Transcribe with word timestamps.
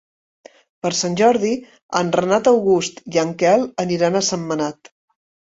Per 0.85 0.91
Sant 0.99 1.17
Jordi 1.19 1.51
en 2.01 2.09
Renat 2.17 2.51
August 2.53 3.05
i 3.17 3.21
en 3.27 3.37
Quel 3.43 3.69
aniran 3.87 4.19
a 4.23 4.27
Sentmenat. 4.31 4.95